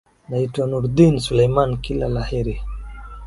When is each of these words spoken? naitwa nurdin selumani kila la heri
naitwa 0.29 0.67
nurdin 0.67 1.19
selumani 1.19 1.77
kila 1.77 2.07
la 2.09 2.23
heri 2.23 2.61